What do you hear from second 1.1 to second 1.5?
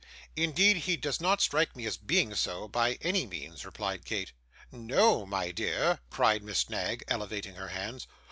not